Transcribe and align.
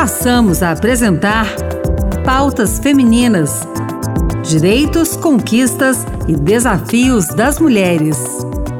passamos 0.00 0.62
a 0.62 0.70
apresentar 0.70 1.46
Pautas 2.24 2.78
Femininas: 2.78 3.68
Direitos, 4.42 5.14
Conquistas 5.14 6.06
e 6.26 6.34
Desafios 6.34 7.26
das 7.26 7.58
Mulheres. 7.58 8.16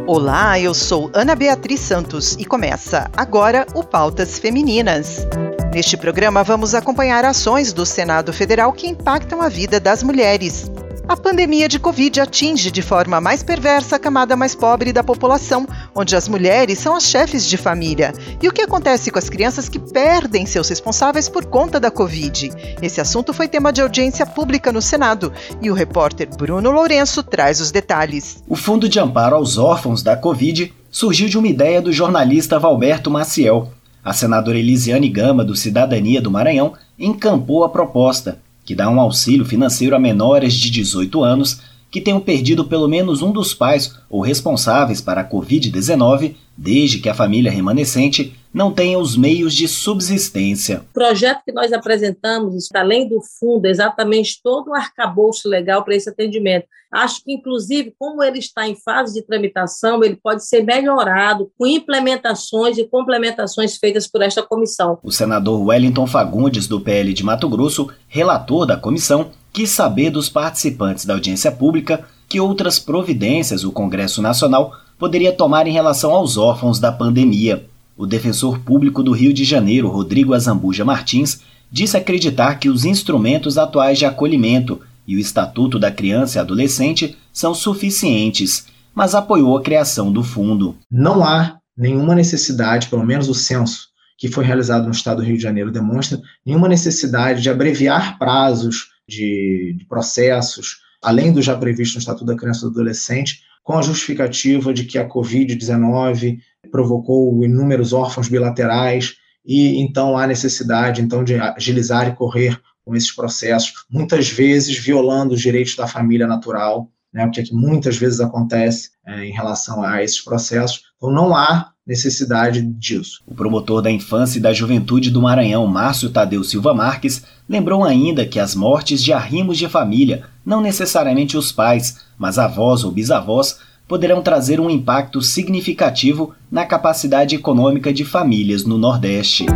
Olá, 0.07 0.59
eu 0.59 0.73
sou 0.73 1.11
Ana 1.13 1.35
Beatriz 1.35 1.81
Santos 1.81 2.37
e 2.39 2.47
começa 2.47 3.11
agora 3.15 3.67
o 3.75 3.85
Pautas 3.85 4.39
Femininas. 4.39 5.27
Neste 5.75 5.95
programa, 5.95 6.43
vamos 6.43 6.75
acompanhar 6.75 7.23
ações 7.27 7.75
do 7.75 7.85
Senado 7.85 8.33
Federal 8.33 8.73
que 8.73 8.89
impactam 8.89 9.43
a 9.43 9.51
vida 9.51 9.79
das 9.79 10.03
mulheres. 10.03 10.71
A 11.11 11.17
pandemia 11.17 11.69
de 11.69 11.81
Covid 11.81 12.21
atinge 12.21 12.71
de 12.71 12.83
forma 12.83 13.21
mais 13.21 13.43
perversa 13.43 13.97
a 13.97 13.99
camada 13.99 14.37
mais 14.37 14.55
pobre 14.55 14.93
da 14.93 15.03
população, 15.03 15.67
onde 15.93 16.15
as 16.15 16.29
mulheres 16.29 16.79
são 16.79 16.95
as 16.95 17.03
chefes 17.03 17.45
de 17.45 17.57
família. 17.57 18.13
E 18.41 18.47
o 18.47 18.53
que 18.53 18.63
acontece 18.63 19.11
com 19.11 19.19
as 19.19 19.29
crianças 19.29 19.69
que 19.69 19.81
perdem 19.81 20.47
seus 20.47 20.69
responsáveis 20.69 21.29
por 21.29 21.47
conta 21.47 21.81
da 21.81 21.91
Covid? 21.91 22.53
Esse 22.81 23.01
assunto 23.01 23.35
foi 23.35 23.49
tema 23.49 23.73
de 23.73 23.83
audiência 23.83 24.25
pública 24.25 24.71
no 24.71 24.81
Senado 24.81 25.33
e 25.61 25.69
o 25.69 25.75
repórter 25.75 26.29
Bruno 26.29 26.71
Lourenço 26.71 27.25
traz 27.25 27.61
os 27.61 27.73
detalhes. 27.73 28.45
O 28.47 28.55
Fundo 28.55 28.89
de 28.89 29.01
Amparo 29.01 29.35
aos 29.35 29.59
Órfãos 29.59 30.05
da 30.05 30.17
Covid 30.17 30.73
surgiu 30.93 31.29
de 31.29 31.37
uma 31.37 31.49
ideia 31.49 31.83
do 31.83 31.93
jornalista 31.93 32.57
Valberto 32.57 33.11
Maciel. 33.11 33.73
A 34.05 34.13
senadora 34.13 34.61
Elisiane 34.61 35.09
Gama, 35.09 35.45
do 35.45 35.57
Cidadania 35.57 36.23
do 36.23 36.31
Maranhão, 36.31 36.75
encampou 36.97 37.65
a 37.65 37.69
proposta 37.69 38.39
que 38.71 38.75
dá 38.77 38.89
um 38.89 39.01
auxílio 39.01 39.45
financeiro 39.45 39.97
a 39.97 39.99
menores 39.99 40.55
de 40.55 40.71
18 40.71 41.25
anos 41.25 41.61
que 41.91 42.01
tenham 42.01 42.21
perdido 42.21 42.65
pelo 42.65 42.89
menos 42.89 43.23
um 43.23 43.33
dos 43.33 43.53
pais 43.53 43.95
ou 44.09 44.21
responsáveis 44.21 45.01
para 45.01 45.23
a 45.23 45.29
Covid-19, 45.29 46.37
desde 46.57 46.99
que 46.99 47.09
a 47.09 47.15
família 47.15 47.51
remanescente 47.51 48.35
não 48.53 48.73
tenha 48.73 48.99
os 48.99 49.17
meios 49.17 49.55
de 49.55 49.67
subsistência. 49.69 50.83
O 50.91 50.95
projeto 50.95 51.43
que 51.45 51.53
nós 51.53 51.73
apresentamos, 51.73 52.69
além 52.75 53.09
do 53.09 53.21
fundo, 53.39 53.67
exatamente 53.67 54.41
todo 54.43 54.71
um 54.71 54.75
arcabouço 54.75 55.49
legal 55.49 55.85
para 55.85 55.95
esse 55.95 56.11
atendimento. 56.11 56.67
Acho 56.93 57.23
que, 57.23 57.33
inclusive, 57.33 57.95
como 57.97 58.23
ele 58.23 58.41
está 58.41 58.69
em 58.69 58.75
fase 58.75 59.15
de 59.15 59.23
tramitação, 59.23 60.03
ele 60.03 60.19
pode 60.21 60.45
ser 60.45 60.65
melhorado 60.65 61.49
com 61.57 61.65
implementações 61.65 62.77
e 62.79 62.85
complementações 62.85 63.77
feitas 63.77 64.09
por 64.09 64.21
esta 64.21 64.43
comissão. 64.43 64.99
O 65.03 65.13
senador 65.13 65.65
Wellington 65.65 66.09
Fagundes, 66.09 66.67
do 66.67 66.81
PL 66.81 67.13
de 67.13 67.23
Mato 67.23 67.49
Grosso, 67.49 67.89
relator 68.09 68.67
da 68.67 68.77
comissão, 68.77 69.31
quis 69.53 69.71
saber 69.71 70.11
dos 70.11 70.29
participantes 70.29 71.05
da 71.05 71.15
audiência 71.15 71.51
pública 71.51 72.05
que 72.29 72.41
outras 72.41 72.79
providências 72.79 73.65
o 73.65 73.73
Congresso 73.73 74.23
Nacional 74.23 74.75
poderia 74.99 75.33
tomar 75.33 75.67
em 75.67 75.73
relação 75.73 76.13
aos 76.13 76.37
órfãos 76.37 76.79
da 76.79 76.93
pandemia. 76.93 77.67
O 77.97 78.07
defensor 78.07 78.61
público 78.61 79.03
do 79.03 79.13
Rio 79.13 79.33
de 79.33 79.45
Janeiro, 79.45 79.89
Rodrigo 79.89 80.35
Azambuja 80.35 80.85
Martins, 80.85 81.41
disse 81.71 81.97
acreditar 81.97 82.57
que 82.57 82.69
os 82.69 82.85
instrumentos 82.85 83.59
atuais 83.59 83.99
de 83.99 84.07
acolhimento 84.07 84.81
e 85.07 85.17
o 85.17 85.19
Estatuto 85.19 85.79
da 85.79 85.91
Criança 85.91 86.39
e 86.39 86.41
Adolescente 86.41 87.17
são 87.33 87.55
suficientes, 87.55 88.67
mas 88.95 89.15
apoiou 89.15 89.57
a 89.57 89.63
criação 89.63 90.13
do 90.13 90.23
fundo. 90.23 90.77
Não 90.91 91.25
há 91.25 91.59
nenhuma 91.77 92.15
necessidade, 92.15 92.89
pelo 92.89 93.05
menos 93.05 93.29
o 93.29 93.35
censo 93.35 93.91
que 94.21 94.29
foi 94.29 94.45
realizado 94.45 94.85
no 94.85 94.91
estado 94.91 95.17
do 95.17 95.25
Rio 95.25 95.39
de 95.39 95.43
Janeiro 95.43 95.71
demonstra 95.71 96.21
nenhuma 96.45 96.69
necessidade 96.69 97.41
de 97.41 97.49
abreviar 97.49 98.19
prazos 98.19 98.90
de, 99.11 99.75
de 99.77 99.85
processos, 99.87 100.79
além 101.03 101.33
do 101.33 101.43
já 101.43 101.57
previsto 101.57 101.95
no 101.95 102.01
Estatuto 102.01 102.25
da 102.25 102.37
Criança 102.37 102.61
e 102.61 102.63
do 102.63 102.69
Adolescente, 102.69 103.41
com 103.63 103.77
a 103.77 103.83
justificativa 103.83 104.73
de 104.73 104.85
que 104.85 104.99
a 104.99 105.09
Covid-19 105.09 106.39
provocou 106.71 107.45
inúmeros 107.45 107.93
órfãos 107.93 108.29
bilaterais 108.29 109.17
e 109.45 109.79
então 109.81 110.17
há 110.17 110.27
necessidade 110.27 111.03
então 111.03 111.25
de 111.25 111.35
agilizar 111.35 112.09
e 112.09 112.15
correr 112.15 112.61
com 112.85 112.95
esses 112.97 113.13
processos, 113.13 113.73
muitas 113.91 114.29
vezes 114.29 114.77
violando 114.79 115.35
os 115.35 115.41
direitos 115.41 115.77
da 115.77 115.87
família 115.87 116.27
natural, 116.27 116.91
né, 117.13 117.27
o 117.27 117.31
que, 117.31 117.41
é 117.41 117.43
que 117.43 117.55
muitas 117.55 117.97
vezes 117.97 118.21
acontece 118.21 118.91
é, 119.07 119.25
em 119.25 119.33
relação 119.33 119.83
a 119.83 120.03
esses 120.03 120.21
processos. 120.21 120.83
Então 120.97 121.11
não 121.11 121.35
há 121.35 121.73
necessidade 121.91 122.63
disso. 122.63 123.21
O 123.27 123.35
promotor 123.35 123.83
da 123.83 123.91
Infância 123.91 124.39
e 124.39 124.41
da 124.41 124.53
Juventude 124.53 125.11
do 125.11 125.21
Maranhão, 125.21 125.67
Márcio 125.67 126.09
Tadeu 126.09 126.45
Silva 126.45 126.73
Marques, 126.73 127.25
lembrou 127.49 127.83
ainda 127.83 128.25
que 128.25 128.39
as 128.39 128.55
mortes 128.55 129.03
de 129.03 129.13
arrimos 129.13 129.59
de 129.59 129.69
família, 129.69 130.23
não 130.47 130.61
necessariamente 130.61 131.37
os 131.37 131.51
pais, 131.51 131.99
mas 132.17 132.39
avós 132.39 132.85
ou 132.85 132.93
bisavós, 132.93 133.59
poderão 133.89 134.23
trazer 134.23 134.61
um 134.61 134.71
impacto 134.71 135.21
significativo 135.21 136.33
na 136.49 136.65
capacidade 136.65 137.35
econômica 137.35 137.93
de 137.93 138.05
famílias 138.05 138.65
no 138.65 138.79
Nordeste. 138.79 139.47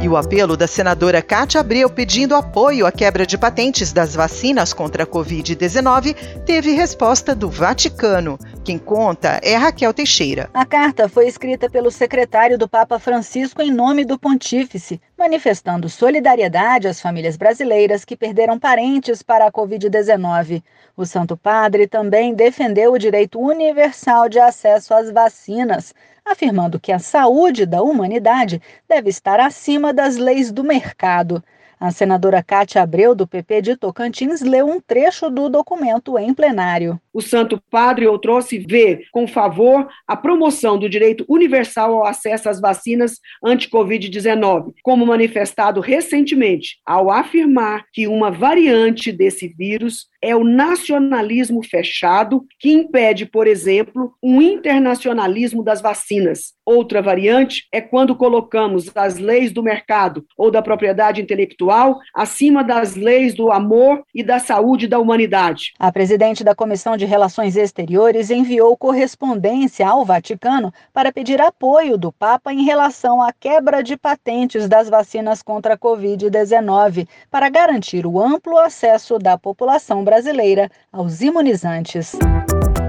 E 0.00 0.08
o 0.08 0.16
apelo 0.16 0.56
da 0.56 0.66
senadora 0.66 1.22
Cátia 1.22 1.60
Abreu 1.60 1.88
pedindo 1.88 2.34
apoio 2.34 2.86
à 2.86 2.90
quebra 2.90 3.24
de 3.24 3.38
patentes 3.38 3.92
das 3.92 4.14
vacinas 4.14 4.72
contra 4.72 5.04
a 5.04 5.06
Covid-19 5.06 6.14
teve 6.44 6.72
resposta 6.72 7.36
do 7.36 7.48
Vaticano. 7.48 8.36
Quem 8.64 8.78
conta 8.78 9.40
é 9.42 9.56
Raquel 9.56 9.92
Teixeira. 9.92 10.48
A 10.54 10.64
carta 10.64 11.08
foi 11.08 11.26
escrita 11.26 11.68
pelo 11.68 11.90
secretário 11.90 12.56
do 12.56 12.68
Papa 12.68 12.96
Francisco 12.96 13.60
em 13.60 13.72
nome 13.72 14.04
do 14.04 14.16
pontífice, 14.16 15.00
manifestando 15.22 15.88
solidariedade 15.88 16.88
às 16.88 17.00
famílias 17.00 17.36
brasileiras 17.36 18.04
que 18.04 18.16
perderam 18.16 18.58
parentes 18.58 19.22
para 19.22 19.46
a 19.46 19.52
Covid-19. 19.52 20.64
O 20.96 21.06
Santo 21.06 21.36
Padre 21.36 21.86
também 21.86 22.34
defendeu 22.34 22.92
o 22.92 22.98
direito 22.98 23.38
universal 23.40 24.28
de 24.28 24.40
acesso 24.40 24.92
às 24.92 25.12
vacinas 25.12 25.94
afirmando 26.24 26.78
que 26.78 26.92
a 26.92 27.00
saúde 27.00 27.66
da 27.66 27.82
humanidade 27.82 28.62
deve 28.88 29.10
estar 29.10 29.40
acima 29.40 29.92
das 29.92 30.16
leis 30.16 30.52
do 30.52 30.62
mercado. 30.62 31.42
A 31.82 31.90
senadora 31.90 32.44
Cátia 32.44 32.80
Abreu, 32.80 33.12
do 33.12 33.26
PP 33.26 33.60
de 33.60 33.76
Tocantins, 33.76 34.40
leu 34.40 34.68
um 34.68 34.80
trecho 34.80 35.28
do 35.28 35.48
documento 35.48 36.16
em 36.16 36.32
plenário. 36.32 36.96
O 37.12 37.20
Santo 37.20 37.60
Padre 37.68 38.06
trouxe 38.20 38.60
ver 38.60 39.06
com 39.10 39.26
favor 39.26 39.88
a 40.06 40.16
promoção 40.16 40.78
do 40.78 40.88
direito 40.88 41.24
universal 41.28 41.94
ao 41.94 42.06
acesso 42.06 42.48
às 42.48 42.60
vacinas 42.60 43.18
anti-Covid-19, 43.44 44.74
como 44.80 45.04
manifestado 45.12 45.80
recentemente, 45.80 46.78
ao 46.86 47.10
afirmar 47.10 47.84
que 47.92 48.08
uma 48.08 48.30
variante 48.30 49.12
desse 49.12 49.46
vírus 49.46 50.10
é 50.22 50.34
o 50.34 50.44
nacionalismo 50.44 51.62
fechado, 51.64 52.44
que 52.58 52.70
impede, 52.70 53.26
por 53.26 53.46
exemplo, 53.46 54.14
um 54.22 54.40
internacionalismo 54.40 55.62
das 55.64 55.82
vacinas. 55.82 56.54
Outra 56.64 57.02
variante 57.02 57.66
é 57.72 57.80
quando 57.80 58.14
colocamos 58.14 58.88
as 58.94 59.18
leis 59.18 59.52
do 59.52 59.64
mercado 59.64 60.24
ou 60.38 60.48
da 60.48 60.62
propriedade 60.62 61.20
intelectual 61.20 61.98
acima 62.14 62.62
das 62.62 62.94
leis 62.94 63.34
do 63.34 63.50
amor 63.50 64.04
e 64.14 64.22
da 64.22 64.38
saúde 64.38 64.86
da 64.86 65.00
humanidade. 65.00 65.72
A 65.78 65.90
presidente 65.90 66.44
da 66.44 66.54
Comissão 66.54 66.96
de 66.96 67.04
Relações 67.04 67.56
Exteriores 67.56 68.30
enviou 68.30 68.76
correspondência 68.76 69.88
ao 69.88 70.04
Vaticano 70.04 70.72
para 70.92 71.12
pedir 71.12 71.40
apoio 71.40 71.98
do 71.98 72.12
Papa 72.12 72.52
em 72.52 72.62
relação 72.62 73.20
à 73.20 73.32
quebra 73.32 73.82
de 73.82 73.96
patentes 73.96 74.68
das 74.68 74.88
vacinas 74.88 75.01
contra 75.42 75.74
a 75.74 75.78
Covid-19, 75.78 77.08
para 77.30 77.48
garantir 77.48 78.06
o 78.06 78.20
amplo 78.20 78.58
acesso 78.58 79.18
da 79.18 79.36
população 79.36 80.04
brasileira 80.04 80.70
aos 80.92 81.20
imunizantes. 81.20 82.12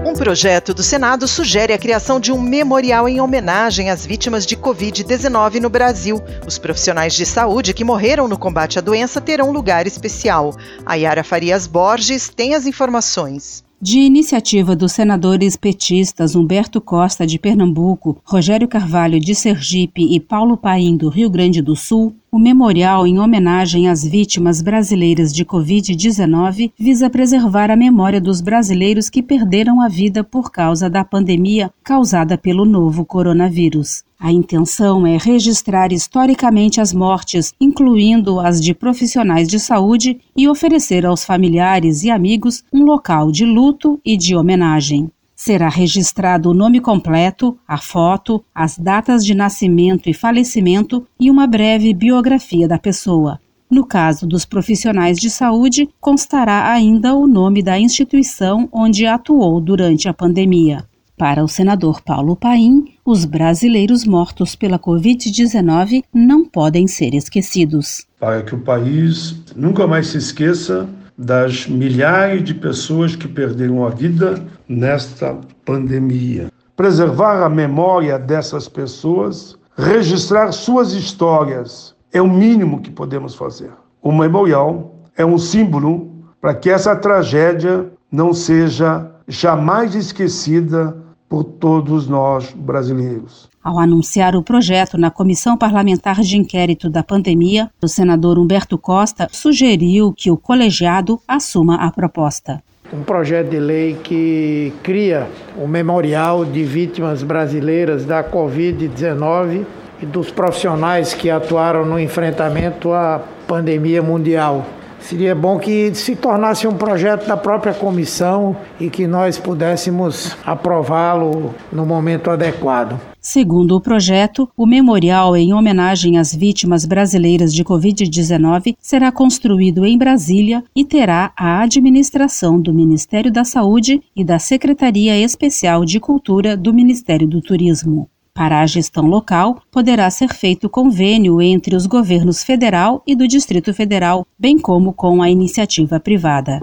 Um 0.06 0.12
projeto 0.12 0.74
do 0.74 0.82
Senado 0.82 1.26
sugere 1.26 1.72
a 1.72 1.78
criação 1.78 2.20
de 2.20 2.30
um 2.30 2.38
memorial 2.38 3.08
em 3.08 3.22
homenagem 3.22 3.90
às 3.90 4.04
vítimas 4.04 4.44
de 4.44 4.54
Covid-19 4.54 5.60
no 5.60 5.70
Brasil. 5.70 6.22
Os 6.46 6.58
profissionais 6.58 7.14
de 7.14 7.24
saúde 7.24 7.72
que 7.72 7.82
morreram 7.82 8.28
no 8.28 8.38
combate 8.38 8.78
à 8.78 8.82
doença 8.82 9.18
terão 9.18 9.50
lugar 9.50 9.86
especial. 9.86 10.54
A 10.84 10.94
Yara 10.94 11.24
Farias 11.24 11.66
Borges 11.66 12.28
tem 12.28 12.54
as 12.54 12.66
informações. 12.66 13.63
De 13.86 13.98
iniciativa 13.98 14.74
dos 14.74 14.92
senadores 14.92 15.58
petistas 15.58 16.34
Humberto 16.34 16.80
Costa, 16.80 17.26
de 17.26 17.38
Pernambuco, 17.38 18.16
Rogério 18.24 18.66
Carvalho, 18.66 19.20
de 19.20 19.34
Sergipe 19.34 20.02
e 20.10 20.18
Paulo 20.18 20.56
Paim, 20.56 20.96
do 20.96 21.10
Rio 21.10 21.28
Grande 21.28 21.60
do 21.60 21.76
Sul, 21.76 22.16
o 22.32 22.38
memorial 22.38 23.06
em 23.06 23.18
homenagem 23.18 23.90
às 23.90 24.02
vítimas 24.02 24.62
brasileiras 24.62 25.34
de 25.34 25.44
Covid-19 25.44 26.72
visa 26.78 27.10
preservar 27.10 27.70
a 27.70 27.76
memória 27.76 28.22
dos 28.22 28.40
brasileiros 28.40 29.10
que 29.10 29.22
perderam 29.22 29.82
a 29.82 29.86
vida 29.86 30.24
por 30.24 30.50
causa 30.50 30.88
da 30.88 31.04
pandemia 31.04 31.70
causada 31.84 32.38
pelo 32.38 32.64
novo 32.64 33.04
coronavírus. 33.04 34.02
A 34.24 34.32
intenção 34.32 35.06
é 35.06 35.18
registrar 35.18 35.92
historicamente 35.92 36.80
as 36.80 36.94
mortes, 36.94 37.52
incluindo 37.60 38.40
as 38.40 38.58
de 38.58 38.72
profissionais 38.72 39.46
de 39.46 39.60
saúde, 39.60 40.18
e 40.34 40.48
oferecer 40.48 41.04
aos 41.04 41.22
familiares 41.22 42.04
e 42.04 42.10
amigos 42.10 42.64
um 42.72 42.84
local 42.84 43.30
de 43.30 43.44
luto 43.44 44.00
e 44.02 44.16
de 44.16 44.34
homenagem. 44.34 45.10
Será 45.36 45.68
registrado 45.68 46.48
o 46.48 46.54
nome 46.54 46.80
completo, 46.80 47.58
a 47.68 47.76
foto, 47.76 48.42
as 48.54 48.78
datas 48.78 49.26
de 49.26 49.34
nascimento 49.34 50.08
e 50.08 50.14
falecimento 50.14 51.06
e 51.20 51.30
uma 51.30 51.46
breve 51.46 51.92
biografia 51.92 52.66
da 52.66 52.78
pessoa. 52.78 53.38
No 53.70 53.84
caso 53.84 54.26
dos 54.26 54.46
profissionais 54.46 55.18
de 55.18 55.28
saúde, 55.28 55.86
constará 56.00 56.72
ainda 56.72 57.14
o 57.14 57.26
nome 57.26 57.62
da 57.62 57.78
instituição 57.78 58.70
onde 58.72 59.04
atuou 59.04 59.60
durante 59.60 60.08
a 60.08 60.14
pandemia. 60.14 60.82
Para 61.16 61.44
o 61.44 61.48
senador 61.48 62.02
Paulo 62.02 62.34
Paim, 62.34 62.86
os 63.04 63.24
brasileiros 63.24 64.04
mortos 64.04 64.56
pela 64.56 64.80
Covid-19 64.80 66.02
não 66.12 66.44
podem 66.44 66.88
ser 66.88 67.14
esquecidos. 67.14 68.04
Para 68.18 68.42
que 68.42 68.52
o 68.52 68.58
país 68.58 69.40
nunca 69.54 69.86
mais 69.86 70.08
se 70.08 70.18
esqueça 70.18 70.88
das 71.16 71.68
milhares 71.68 72.42
de 72.42 72.52
pessoas 72.52 73.14
que 73.14 73.28
perderam 73.28 73.86
a 73.86 73.90
vida 73.90 74.44
nesta 74.68 75.38
pandemia. 75.64 76.50
Preservar 76.76 77.44
a 77.44 77.48
memória 77.48 78.18
dessas 78.18 78.68
pessoas, 78.68 79.56
registrar 79.78 80.50
suas 80.50 80.94
histórias, 80.94 81.94
é 82.12 82.20
o 82.20 82.28
mínimo 82.28 82.80
que 82.80 82.90
podemos 82.90 83.36
fazer. 83.36 83.70
O 84.02 84.10
memorial 84.10 84.96
é 85.16 85.24
um 85.24 85.38
símbolo 85.38 86.24
para 86.40 86.54
que 86.54 86.68
essa 86.68 86.96
tragédia 86.96 87.86
não 88.10 88.34
seja 88.34 89.08
jamais 89.28 89.94
esquecida 89.94 91.03
por 91.28 91.44
todos 91.44 92.08
nós 92.08 92.52
brasileiros. 92.52 93.48
Ao 93.62 93.78
anunciar 93.78 94.36
o 94.36 94.42
projeto 94.42 94.98
na 94.98 95.10
Comissão 95.10 95.56
Parlamentar 95.56 96.20
de 96.20 96.36
Inquérito 96.36 96.90
da 96.90 97.02
Pandemia, 97.02 97.70
o 97.82 97.88
senador 97.88 98.38
Humberto 98.38 98.76
Costa 98.76 99.28
sugeriu 99.32 100.12
que 100.12 100.30
o 100.30 100.36
colegiado 100.36 101.18
assuma 101.26 101.76
a 101.76 101.90
proposta. 101.90 102.62
Um 102.92 103.02
projeto 103.02 103.48
de 103.48 103.58
lei 103.58 103.94
que 103.94 104.72
cria 104.82 105.26
o 105.56 105.66
Memorial 105.66 106.44
de 106.44 106.62
Vítimas 106.62 107.22
Brasileiras 107.22 108.04
da 108.04 108.22
Covid-19 108.22 109.64
e 110.02 110.06
dos 110.06 110.30
profissionais 110.30 111.14
que 111.14 111.30
atuaram 111.30 111.86
no 111.86 111.98
enfrentamento 111.98 112.92
à 112.92 113.22
pandemia 113.48 114.02
mundial. 114.02 114.66
Seria 115.04 115.34
bom 115.34 115.58
que 115.58 115.94
se 115.94 116.16
tornasse 116.16 116.66
um 116.66 116.78
projeto 116.78 117.26
da 117.26 117.36
própria 117.36 117.74
comissão 117.74 118.56
e 118.80 118.88
que 118.88 119.06
nós 119.06 119.38
pudéssemos 119.38 120.34
aprová-lo 120.46 121.54
no 121.70 121.84
momento 121.84 122.30
adequado. 122.30 122.98
Segundo 123.20 123.76
o 123.76 123.80
projeto, 123.82 124.48
o 124.56 124.64
memorial 124.64 125.36
em 125.36 125.52
homenagem 125.52 126.16
às 126.16 126.34
vítimas 126.34 126.86
brasileiras 126.86 127.52
de 127.52 127.62
Covid-19 127.62 128.76
será 128.80 129.12
construído 129.12 129.84
em 129.84 129.98
Brasília 129.98 130.64
e 130.74 130.86
terá 130.86 131.32
a 131.36 131.60
administração 131.60 132.58
do 132.58 132.72
Ministério 132.72 133.30
da 133.30 133.44
Saúde 133.44 134.02
e 134.16 134.24
da 134.24 134.38
Secretaria 134.38 135.18
Especial 135.20 135.84
de 135.84 136.00
Cultura 136.00 136.56
do 136.56 136.72
Ministério 136.72 137.28
do 137.28 137.42
Turismo. 137.42 138.08
Para 138.36 138.62
a 138.62 138.66
gestão 138.66 139.06
local, 139.06 139.62
poderá 139.70 140.10
ser 140.10 140.34
feito 140.34 140.68
convênio 140.68 141.40
entre 141.40 141.76
os 141.76 141.86
governos 141.86 142.42
federal 142.42 143.00
e 143.06 143.14
do 143.14 143.28
Distrito 143.28 143.72
Federal, 143.72 144.26
bem 144.36 144.58
como 144.58 144.92
com 144.92 145.22
a 145.22 145.30
iniciativa 145.30 146.00
privada. 146.00 146.60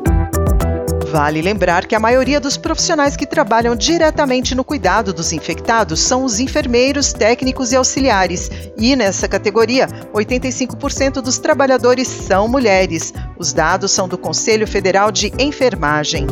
Vale 1.09 1.41
lembrar 1.41 1.85
que 1.85 1.95
a 1.95 1.99
maioria 1.99 2.41
dos 2.41 2.57
profissionais 2.57 3.15
que 3.15 3.25
trabalham 3.25 3.73
diretamente 3.73 4.53
no 4.53 4.65
cuidado 4.65 5.13
dos 5.13 5.31
infectados 5.31 6.01
são 6.01 6.25
os 6.25 6.41
enfermeiros, 6.41 7.13
técnicos 7.13 7.71
e 7.71 7.77
auxiliares. 7.77 8.49
E 8.77 8.93
nessa 8.93 9.29
categoria, 9.29 9.87
85% 10.13 11.21
dos 11.21 11.37
trabalhadores 11.37 12.07
são 12.09 12.49
mulheres. 12.49 13.13
Os 13.39 13.53
dados 13.53 13.91
são 13.91 14.09
do 14.09 14.17
Conselho 14.17 14.67
Federal 14.67 15.09
de 15.09 15.31
Enfermagem. 15.39 16.27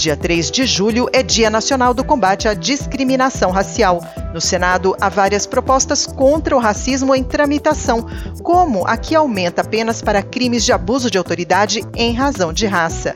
Dia 0.00 0.16
3 0.16 0.50
de 0.50 0.64
julho 0.64 1.10
é 1.12 1.22
Dia 1.22 1.50
Nacional 1.50 1.92
do 1.92 2.02
Combate 2.02 2.48
à 2.48 2.54
Discriminação 2.54 3.50
Racial. 3.50 4.00
No 4.32 4.40
Senado, 4.40 4.96
há 4.98 5.10
várias 5.10 5.46
propostas 5.46 6.06
contra 6.06 6.56
o 6.56 6.58
racismo 6.58 7.14
em 7.14 7.22
tramitação, 7.22 8.06
como 8.42 8.86
a 8.86 8.96
que 8.96 9.14
aumenta 9.14 9.60
apenas 9.60 10.00
para 10.00 10.22
crimes 10.22 10.64
de 10.64 10.72
abuso 10.72 11.10
de 11.10 11.18
autoridade 11.18 11.82
em 11.94 12.14
razão 12.14 12.50
de 12.50 12.64
raça. 12.64 13.14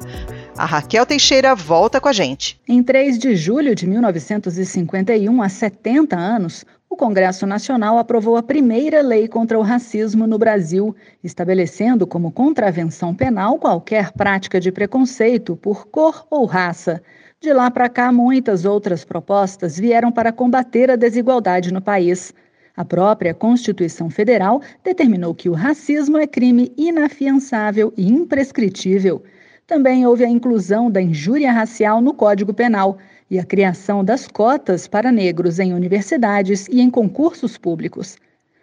A 0.59 0.67
Raquel 0.67 1.07
Teixeira 1.07 1.55
volta 1.55 2.03
com 2.03 2.09
a 2.09 2.13
gente. 2.13 2.61
Em 2.69 2.83
3 2.83 3.19
de 3.19 3.35
julho 3.35 3.75
de 3.75 3.87
1951, 3.87 5.41
há 5.41 5.49
70 5.49 6.15
anos, 6.15 6.67
o 6.95 6.97
Congresso 6.97 7.45
Nacional 7.45 7.99
aprovou 7.99 8.37
a 8.37 8.43
primeira 8.43 9.03
lei 9.03 9.27
contra 9.27 9.59
o 9.59 9.63
racismo 9.63 10.29
no 10.29 10.39
Brasil, 10.39 10.95
estabelecendo 11.25 12.07
como 12.07 12.31
contravenção 12.31 13.13
penal 13.13 13.59
qualquer 13.59 14.13
prática 14.13 14.61
de 14.61 14.71
preconceito 14.71 15.57
por 15.57 15.89
cor 15.89 16.25
ou 16.31 16.45
raça. 16.45 17.03
De 17.41 17.53
lá 17.53 17.69
para 17.69 17.89
cá, 17.89 18.13
muitas 18.13 18.65
outras 18.65 19.05
propostas 19.05 19.77
vieram 19.77 20.13
para 20.13 20.31
combater 20.31 20.89
a 20.89 20.95
desigualdade 20.95 21.75
no 21.75 21.83
país. 21.83 22.33
A 22.77 22.85
própria 22.85 23.35
Constituição 23.35 24.09
Federal 24.09 24.63
determinou 24.85 25.35
que 25.35 25.49
o 25.49 25.53
racismo 25.53 26.17
é 26.17 26.29
crime 26.29 26.73
inafiançável 26.77 27.93
e 27.97 28.07
imprescritível. 28.07 29.21
Também 29.67 30.07
houve 30.07 30.25
a 30.25 30.29
inclusão 30.29 30.89
da 30.89 31.03
injúria 31.03 31.51
racial 31.51 32.01
no 32.01 32.15
Código 32.15 32.55
Penal 32.55 32.99
e 33.35 33.39
a 33.41 33.45
criação 33.45 34.05
das 34.05 34.29
cotas 34.29 34.87
para 34.87 35.11
negros 35.11 35.59
em 35.59 35.75
universidades 35.75 36.69
e 36.69 36.81
em 36.81 36.89
concursos 36.89 37.59
públicos. 37.59 38.17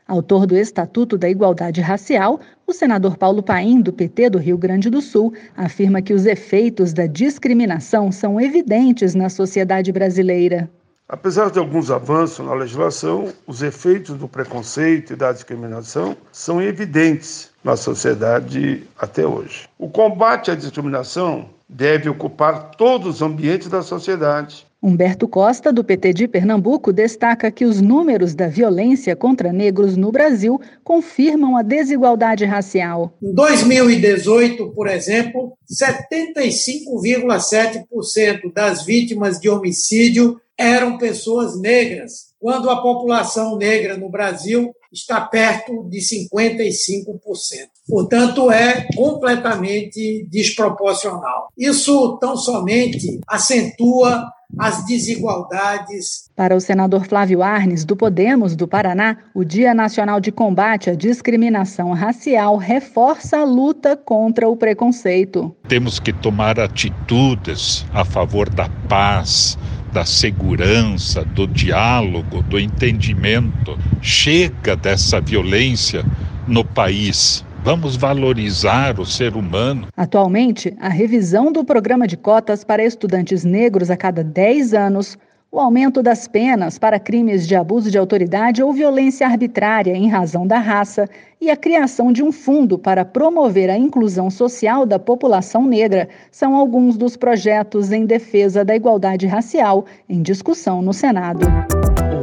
Autor 0.08 0.46
do 0.46 0.56
Estatuto 0.56 1.18
da 1.18 1.30
Igualdade 1.30 1.82
Racial, 1.82 2.40
o 2.66 2.72
senador 2.72 3.18
Paulo 3.18 3.44
Paim, 3.44 3.82
do 3.82 3.92
PT 3.92 4.30
do 4.30 4.38
Rio 4.38 4.58
Grande 4.58 4.90
do 4.90 5.02
Sul, 5.02 5.34
afirma 5.58 6.02
que 6.02 6.14
os 6.14 6.26
efeitos 6.26 6.94
da 6.94 7.06
discriminação 7.06 8.14
são 8.14 8.40
evidentes 8.40 9.14
na 9.14 9.30
sociedade 9.30 9.92
brasileira. 9.92 10.70
Apesar 11.10 11.52
de 11.52 11.60
alguns 11.60 11.92
avanços 11.92 12.46
na 12.46 12.54
legislação, 12.54 13.28
os 13.46 13.62
efeitos 13.62 14.16
do 14.16 14.30
preconceito 14.30 15.12
e 15.12 15.16
da 15.18 15.34
discriminação 15.34 16.16
são 16.32 16.62
evidentes 16.62 17.52
na 17.62 17.76
sociedade 17.76 18.84
até 18.98 19.28
hoje. 19.28 19.68
O 19.78 19.90
combate 19.90 20.50
à 20.50 20.56
discriminação 20.56 21.50
deve 21.72 22.10
ocupar 22.10 22.72
todos 22.72 23.16
os 23.16 23.22
ambientes 23.22 23.70
da 23.70 23.82
sociedade. 23.82 24.68
Humberto 24.84 25.28
Costa, 25.28 25.72
do 25.72 25.84
PT 25.84 26.12
de 26.12 26.28
Pernambuco, 26.28 26.92
destaca 26.92 27.52
que 27.52 27.66
os 27.66 27.80
números 27.80 28.34
da 28.34 28.48
violência 28.48 29.16
contra 29.16 29.54
negros 29.54 29.96
no 29.96 30.12
Brasil 30.12 30.60
confirmam 30.84 31.56
a 31.56 31.62
desigualdade 31.62 32.46
racial. 32.46 33.16
Em 33.22 33.32
2018, 33.32 34.72
por 34.72 34.88
exemplo, 34.88 35.54
75,7% 35.72 38.52
das 38.54 38.84
vítimas 38.84 39.40
de 39.40 39.50
homicídio 39.50 40.42
eram 40.58 40.98
pessoas 40.98 41.62
negras, 41.62 42.31
quando 42.42 42.70
a 42.72 42.82
população 42.82 43.56
negra 43.56 43.96
no 43.96 44.10
Brasil 44.10 44.74
está 44.92 45.22
perto 45.22 45.88
de 45.88 46.00
55%. 46.00 47.70
Portanto, 47.88 48.52
é 48.52 48.88
completamente 48.96 50.28
desproporcional. 50.30 51.50
Isso 51.56 52.18
tão 52.20 52.36
somente 52.36 53.22
acentua 53.28 54.28
as 54.58 54.86
desigualdades. 54.86 56.30
Para 56.36 56.56
o 56.56 56.60
senador 56.60 57.06
Flávio 57.06 57.42
Arnes, 57.42 57.86
do 57.86 57.96
Podemos 57.96 58.56
do 58.56 58.68
Paraná, 58.68 59.18
o 59.34 59.44
Dia 59.44 59.74
Nacional 59.74 60.20
de 60.20 60.32
Combate 60.32 60.90
à 60.90 60.96
Discriminação 60.96 61.94
Racial 61.94 62.58
reforça 62.58 63.38
a 63.38 63.44
luta 63.44 63.96
contra 63.96 64.50
o 64.50 64.58
preconceito. 64.58 65.56
Temos 65.68 66.00
que 66.00 66.12
tomar 66.12 66.60
atitudes 66.60 67.86
a 67.94 68.04
favor 68.04 68.50
da 68.50 68.70
paz, 68.90 69.58
da 69.92 70.06
segurança, 70.06 71.24
do 71.24 71.46
diálogo, 71.46 72.42
do 72.44 72.60
entendimento. 72.60 73.78
Chega 74.02 74.76
dessa 74.76 75.20
violência 75.20 76.06
no 76.48 76.64
país. 76.64 77.44
Vamos 77.64 77.96
valorizar 77.96 79.00
o 79.00 79.06
ser 79.06 79.36
humano. 79.36 79.88
Atualmente, 79.96 80.76
a 80.80 80.90
revisão 80.90 81.52
do 81.52 81.64
programa 81.64 82.08
de 82.08 82.18
cotas 82.18 82.64
para 82.64 82.84
estudantes 82.84 83.44
negros 83.44 83.92
a 83.92 83.98
cada 83.98 84.24
10 84.24 84.74
anos 84.74 85.18
o 85.52 85.60
aumento 85.60 86.02
das 86.02 86.28
penas 86.30 86.80
para 86.80 86.98
crimes 86.98 87.46
de 87.46 87.56
abuso 87.56 87.92
de 87.92 87.98
autoridade 87.98 88.64
ou 88.64 88.72
violência 88.72 89.28
arbitrária 89.28 89.92
em 89.92 90.08
razão 90.08 90.48
da 90.48 90.58
raça 90.58 91.10
e 91.42 91.50
a 91.50 91.58
criação 91.58 92.14
de 92.14 92.24
um 92.24 92.32
fundo 92.32 92.80
para 92.80 93.04
promover 93.04 93.70
a 93.70 93.78
inclusão 93.78 94.30
social 94.30 94.86
da 94.86 94.98
população 94.98 95.66
negra 95.66 96.08
são 96.32 96.56
alguns 96.56 96.96
dos 96.96 97.18
projetos 97.18 97.92
em 97.92 98.06
defesa 98.06 98.64
da 98.64 98.76
igualdade 98.76 99.28
racial 99.28 99.86
em 100.08 100.22
discussão 100.22 100.82
no 100.82 100.94
Senado. 100.94 101.46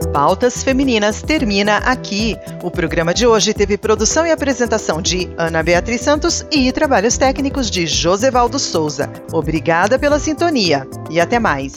O 0.01 0.09
Pautas 0.09 0.63
Femininas 0.63 1.21
termina 1.21 1.79
aqui. 1.79 2.35
O 2.63 2.71
programa 2.71 3.13
de 3.13 3.27
hoje 3.27 3.53
teve 3.53 3.77
produção 3.77 4.27
e 4.27 4.31
apresentação 4.31 5.03
de 5.03 5.29
Ana 5.37 5.63
Beatriz 5.63 6.01
Santos 6.01 6.47
e 6.51 6.73
trabalhos 6.73 7.19
técnicos 7.19 7.71
de 7.71 7.87
Josevaldo 7.87 8.59
Souza. 8.59 9.11
Obrigada 9.33 9.99
pela 9.99 10.19
sintonia 10.19 10.87
e 11.11 11.21
até 11.21 11.39
mais. 11.39 11.77